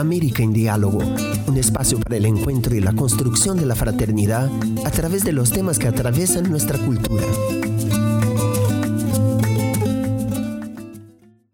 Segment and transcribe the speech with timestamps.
[0.00, 1.00] América en Diálogo,
[1.46, 4.50] un espacio para el encuentro y la construcción de la fraternidad
[4.86, 7.24] a través de los temas que atraviesan nuestra cultura.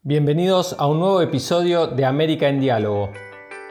[0.03, 3.11] Bienvenidos a un nuevo episodio de América en Diálogo.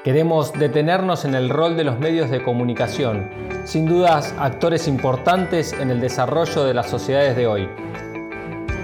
[0.03, 3.29] Queremos detenernos en el rol de los medios de comunicación,
[3.63, 7.69] sin dudas actores importantes en el desarrollo de las sociedades de hoy.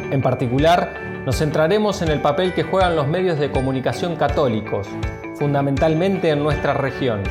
[0.09, 4.87] En particular, nos centraremos en el papel que juegan los medios de comunicación católicos,
[5.41, 7.23] fundamentalmente en nuestra región.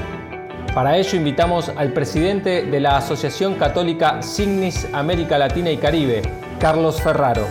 [0.75, 6.21] Para ello invitamos al presidente de la Asociación Católica Signis América Latina y Caribe,
[6.59, 7.47] Carlos Ferraro.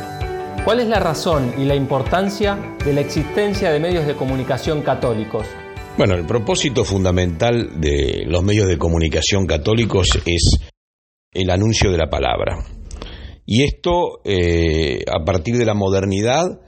[0.65, 5.47] ¿Cuál es la razón y la importancia de la existencia de medios de comunicación católicos?
[5.97, 10.59] Bueno, el propósito fundamental de los medios de comunicación católicos es
[11.31, 12.65] el anuncio de la palabra.
[13.45, 16.59] Y esto, eh, a partir de la modernidad,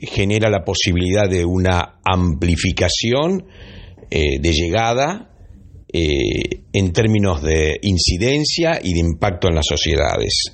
[0.00, 3.46] genera la posibilidad de una amplificación
[4.10, 5.30] eh, de llegada
[5.92, 10.52] eh, en términos de incidencia y de impacto en las sociedades.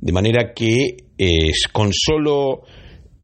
[0.00, 2.62] De manera que es con solo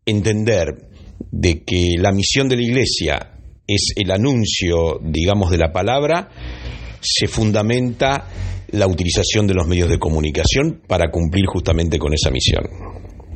[0.07, 0.89] entender
[1.31, 3.33] de que la misión de la Iglesia
[3.67, 6.29] es el anuncio, digamos, de la palabra,
[7.01, 8.29] se fundamenta
[8.73, 12.65] la utilización de los medios de comunicación para cumplir justamente con esa misión.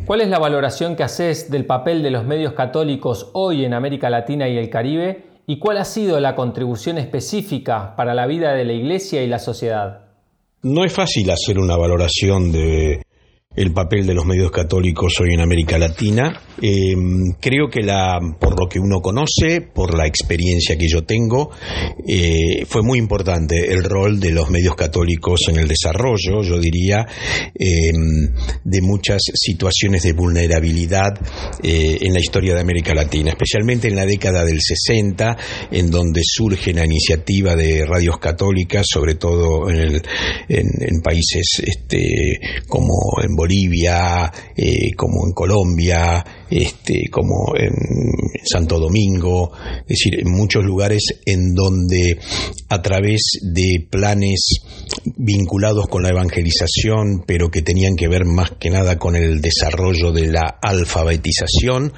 [0.07, 4.11] ¿Cuál es la valoración que haces del papel de los medios católicos hoy en América
[4.11, 5.25] Latina y el Caribe?
[5.47, 9.39] ¿Y cuál ha sido la contribución específica para la vida de la Iglesia y la
[9.39, 10.03] sociedad?
[10.63, 13.03] No es fácil hacer una valoración de
[13.57, 16.41] el papel de los medios católicos hoy en América Latina.
[16.61, 16.95] Eh,
[17.41, 21.51] creo que la, por lo que uno conoce, por la experiencia que yo tengo,
[22.07, 27.07] eh, fue muy importante el rol de los medios católicos en el desarrollo, yo diría,
[27.55, 27.93] eh,
[28.65, 31.15] de muchas situaciones de vulnerabilidad
[31.63, 35.37] en la historia de América Latina, especialmente en la década del 60,
[35.71, 40.03] en donde surge la iniciativa de radios católicas, sobre todo en, el,
[40.49, 43.44] en, países este, como en Bolivia,
[44.57, 47.73] eh, como en Colombia, este, como en
[48.45, 52.19] Santo Domingo, es decir, en muchos lugares en donde
[52.69, 54.61] a través de planes
[55.17, 60.13] vinculados con la evangelización, pero que tenían que ver más que nada con el desarrollo
[60.13, 61.93] de la alfabetización,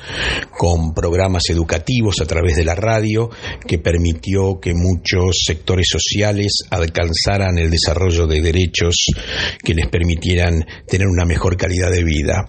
[0.59, 3.31] con programas educativos a través de la radio,
[3.67, 9.07] que permitió que muchos sectores sociales alcanzaran el desarrollo de derechos
[9.63, 12.47] que les permitieran tener una mejor calidad de vida.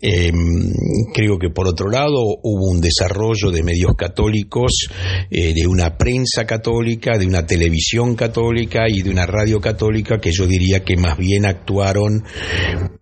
[0.00, 0.72] Em,
[1.12, 4.86] creo que por otro lado hubo un desarrollo de medios católicos,
[5.30, 9.89] eh, de una prensa católica, de una televisión católica y de una radio católica
[10.20, 12.24] que yo diría que más bien actuaron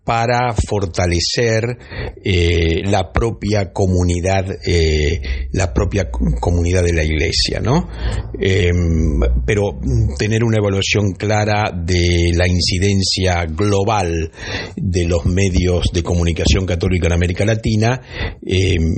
[0.04, 1.76] para fortalecer
[2.24, 5.20] eh, la propia comunidad, eh,
[5.52, 6.08] la propia
[6.40, 7.88] comunidad de la Iglesia, ¿no?
[8.40, 9.78] Em, pero
[10.18, 14.30] tener una evaluación clara de la incidencia global
[14.76, 18.00] de los medios de comunicación católica en América Latina,
[18.40, 18.94] em,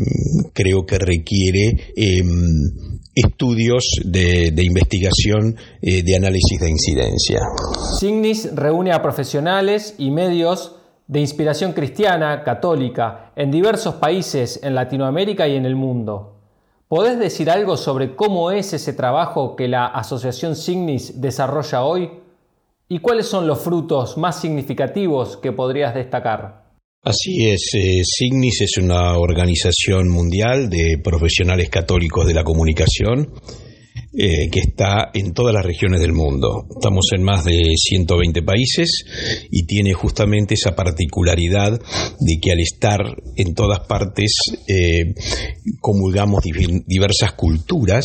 [0.54, 7.40] creo que requiere em, estudios de, investigación eh, de análisis de incidencia.
[7.98, 10.76] Signis reúne a profesionales y medios
[11.06, 16.36] de inspiración cristiana, católica, en diversos países en Latinoamérica y en el mundo.
[16.86, 22.10] ¿Podés decir algo sobre cómo es ese trabajo que la Asociación Signis desarrolla hoy?
[22.88, 26.69] ¿Y cuáles son los frutos más significativos que podrías destacar?
[27.02, 33.32] Así es, eh, Signis es una organización mundial de profesionales católicos de la comunicación
[34.12, 36.66] eh, que está en todas las regiones del mundo.
[36.68, 39.04] Estamos en más de 120 países
[39.50, 41.80] y tiene justamente esa particularidad
[42.18, 43.00] de que al estar
[43.36, 44.32] en todas partes
[44.68, 45.14] eh,
[45.80, 46.42] comulgamos
[46.86, 48.04] diversas culturas,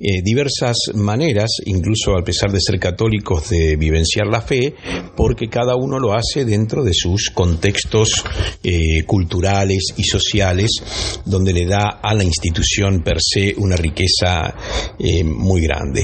[0.00, 4.74] eh, diversas maneras, incluso a pesar de ser católicos, de vivenciar la fe,
[5.16, 8.24] porque cada uno lo hace dentro de sus contextos
[9.06, 10.70] culturales y sociales,
[11.24, 14.54] donde le da a la institución per se una riqueza
[14.98, 16.00] eh, muy grande.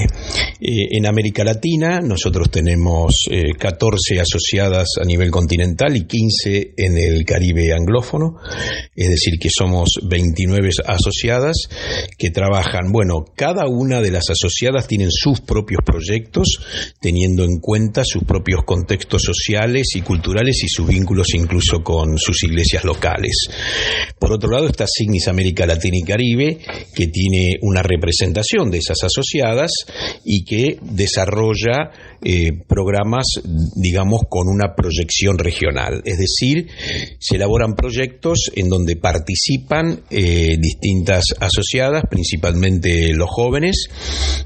[0.59, 3.25] Eh, en América Latina nosotros tenemos
[3.57, 8.37] 14 eh, asociadas a nivel continental y 15 en el Caribe anglófono,
[8.95, 11.55] es decir, que somos 29 asociadas
[12.17, 16.59] que trabajan, bueno, cada una de las asociadas tienen sus propios proyectos,
[16.99, 22.43] teniendo en cuenta sus propios contextos sociales y culturales y sus vínculos incluso con sus
[22.43, 23.47] iglesias locales.
[24.19, 26.57] Por otro lado está Signis América Latina y Caribe,
[26.95, 29.71] que tiene una representación de esas asociadas
[30.23, 31.91] y que desarrolla
[32.23, 33.25] eh, programas,
[33.75, 36.01] digamos, con una proyección regional.
[36.05, 36.67] Es decir,
[37.19, 43.74] se elaboran proyectos en donde participan eh, distintas asociadas, principalmente los jóvenes,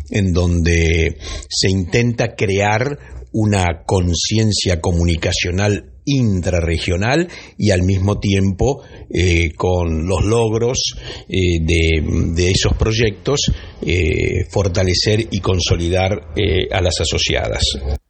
[0.10, 1.18] en donde
[1.48, 2.98] se intenta crear
[3.32, 7.28] una conciencia comunicacional intrarregional
[7.58, 10.96] y al mismo tiempo eh, con los logros
[11.28, 16.30] eh, de, esos proyectos eh, fortalecer y consolidar
[16.72, 17.64] a las asociadas.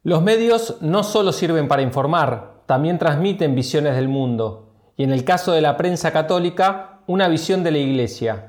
[0.04, 5.24] Los medios no solo sirven para informar, también transmiten visiones del mundo y en el
[5.24, 8.49] caso de la prensa católica, una visión de la Iglesia.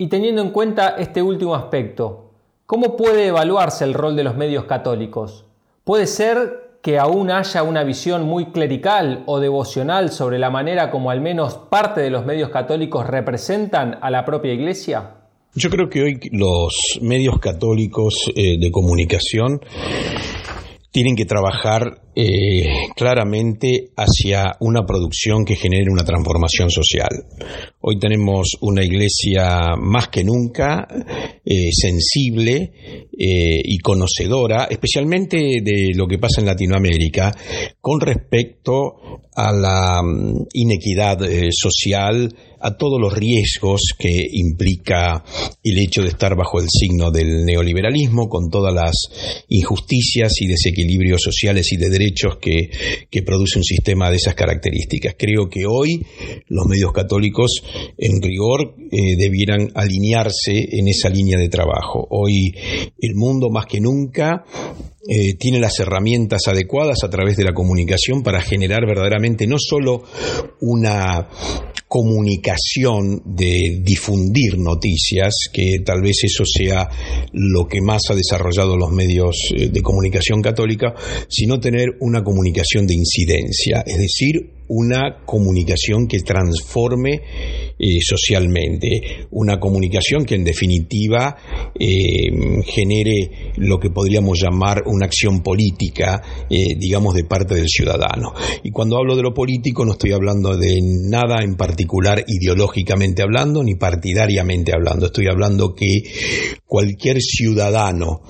[0.00, 2.30] Y teniendo en cuenta este último aspecto,
[2.66, 5.44] ¿cómo puede evaluarse el rol de los medios católicos?
[5.82, 11.10] ¿Puede ser que aún haya una visión muy clerical o devocional sobre la manera como
[11.10, 15.14] al menos parte de los medios católicos representan a la propia Iglesia?
[15.56, 19.60] Yo creo que hoy los medios católicos eh, de comunicación
[20.90, 27.26] tienen que trabajar eh, claramente hacia una producción que genere una transformación social.
[27.80, 30.88] Hoy tenemos una iglesia más que nunca
[31.44, 32.72] eh, sensible
[33.16, 37.32] eh, y conocedora, especialmente de lo que pasa en Latinoamérica,
[37.80, 41.20] con respecto a la mm, inequidad
[41.50, 45.24] social, a todos los riesgos que implica
[45.62, 51.22] el hecho de estar bajo el signo del neoliberalismo, con todas las injusticias y desequilibrios
[51.22, 52.70] sociales y de derechos que,
[53.24, 55.16] produce un sistema de esas características.
[55.18, 56.06] Creo que hoy
[56.46, 57.62] los medios católicos,
[57.98, 62.06] en rigor, eh, debieran alinearse en esa línea de trabajo.
[62.10, 62.54] Hoy
[62.98, 64.44] el mundo más que nunca
[65.10, 70.02] eh, tiene las herramientas adecuadas a través de la comunicación para generar verdaderamente no solo
[70.60, 71.28] una
[71.88, 76.86] comunicación de difundir noticias, que tal vez eso sea
[77.32, 80.94] lo que más ha desarrollado los medios eh, de comunicación católica,
[81.28, 87.22] sino tener una comunicación de incidencia, es decir, una comunicación que transforme
[87.78, 91.36] eh, socialmente, una comunicación que en definitiva
[91.78, 98.34] eh, genere lo que podríamos llamar una acción política, eh, digamos, de parte del ciudadano.
[98.62, 103.62] Y cuando hablo de lo político no estoy hablando de nada en particular ideológicamente hablando
[103.62, 106.02] ni partidariamente hablando, estoy hablando que
[106.66, 108.22] cualquier ciudadano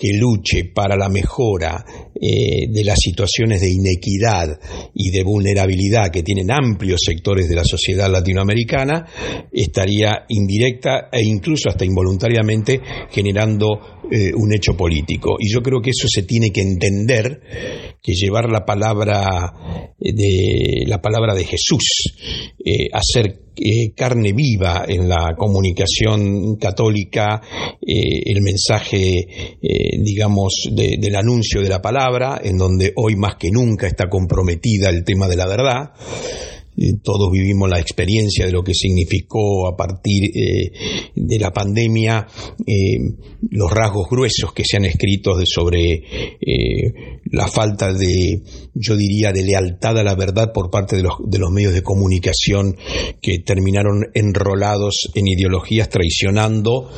[0.00, 4.58] que luche para la mejora eh, de las situaciones de inequidad
[4.94, 9.06] y de vulnerabilidad que tienen amplios sectores de la sociedad latinoamericana,
[9.52, 12.80] estaría indirecta e incluso hasta involuntariamente
[13.10, 15.36] generando eh, un hecho político.
[15.38, 17.40] Y yo creo que eso se tiene que entender,
[18.02, 22.12] que llevar la palabra eh, de, la palabra de Jesús,
[22.64, 23.40] eh, hacer
[23.94, 27.42] carne viva en la comunicación católica,
[27.82, 29.58] el mensaje,
[29.98, 35.04] digamos, del anuncio de la palabra, en donde hoy más que nunca está comprometida el
[35.04, 35.92] tema de la verdad
[37.02, 40.72] todos vivimos la experiencia de lo que significó a partir eh,
[41.14, 42.26] de la pandemia
[42.66, 42.98] eh,
[43.50, 46.02] los rasgos gruesos que se han escrito sobre
[46.40, 48.42] eh, la falta de,
[48.74, 52.76] yo diría, de lealtad a la verdad por parte de los, medios de comunicación
[53.20, 56.90] que terminaron enrolados en ideologías traicionando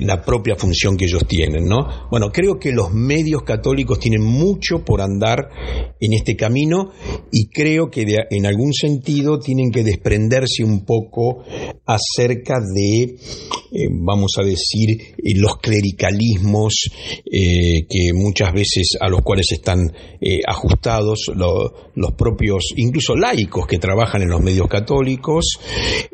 [0.00, 2.08] la propia función que ellos tienen, ¿no?
[2.10, 5.48] Bueno, creo que los medios católicos tienen mucho por andar
[6.00, 6.92] en este camino
[7.32, 11.44] y creo que en algún sentido tienen que desprenderse un poco
[11.86, 13.16] acerca de,
[13.72, 16.90] eh, vamos a decir, eh, los clericalismos
[17.24, 19.92] eh, que muchas veces a los cuales están
[20.46, 25.58] ajustados los propios, incluso laicos que trabajan en los medios católicos.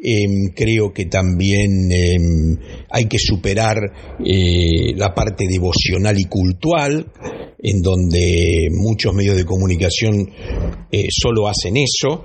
[0.02, 2.58] Em, creo que también em,
[2.90, 3.78] hay que superar
[4.18, 7.06] la parte devocional y cultural
[7.62, 10.30] en donde muchos medios de comunicación
[10.94, 12.22] eh, solo hacen eso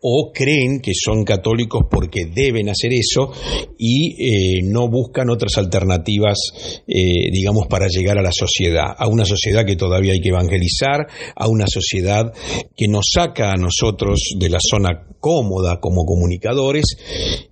[0.00, 3.30] o creen que son católicos porque deben hacer eso
[3.76, 6.38] y eh, no buscan otras alternativas,
[6.86, 11.06] eh, digamos, para llegar a la sociedad, a una sociedad que todavía hay que evangelizar,
[11.34, 12.32] a una sociedad
[12.74, 16.84] que nos saca a nosotros de la zona cómoda como comunicadores,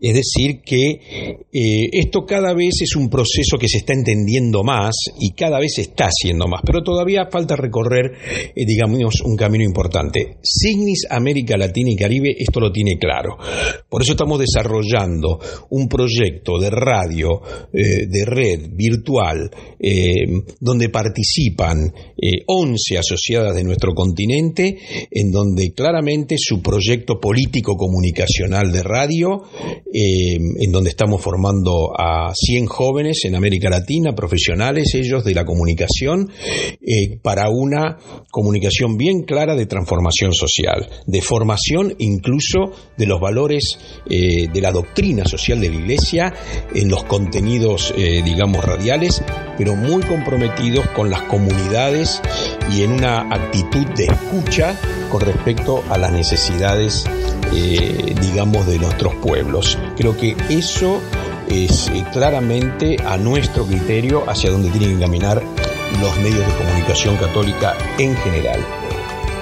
[0.01, 1.01] es decir, que
[1.53, 5.83] esto cada vez es un proceso que se está entendiendo más y cada vez se
[5.83, 8.13] está haciendo más, pero todavía falta recorrer,
[8.55, 10.39] digamos, un camino importante.
[10.57, 13.37] Signis América Latina y Caribe esto lo tiene claro.
[13.89, 17.41] Por eso estamos desarrollando un proyecto de radio,
[17.73, 20.27] eh, de red virtual, eh,
[20.61, 21.93] donde participan
[22.47, 24.79] 11 asociadas de nuestro continente,
[25.11, 29.43] en donde claramente su proyecto político comunicacional de radio,
[29.93, 35.45] eh, en donde estamos formando a 100 jóvenes en América Latina, profesionales ellos de la
[35.45, 36.31] comunicación,
[36.81, 37.99] eh, para una
[38.31, 40.44] comunicación bien clara de transformación social,
[41.07, 46.35] de formación incluso de los valores eh, de la doctrina social de la Iglesia
[46.75, 49.23] en los contenidos, digamos, radiales,
[49.57, 52.21] pero muy comprometidos con las comunidades
[52.73, 54.77] y en una actitud de escucha
[55.11, 57.05] con respecto a las necesidades,
[57.55, 59.79] eh, digamos, de nuestros pueblos.
[59.97, 61.01] Creo que eso
[61.49, 65.43] es eh, claramente a nuestro criterio hacia donde tienen que caminar
[66.01, 68.84] los medios de comunicación católica en general.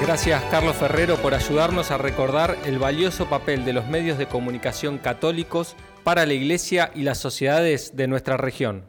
[0.02, 4.98] Gracias Carlos Ferrero por ayudarnos a recordar el valioso papel de los medios de comunicación
[4.98, 8.84] católicos para la Iglesia y las sociedades de nuestra región.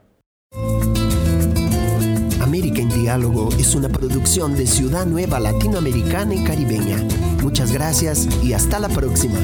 [2.40, 6.98] América en Diálogo es una producción de Ciudad Nueva Latinoamericana y Caribeña.
[7.42, 9.38] Muchas gracias y hasta la próxima.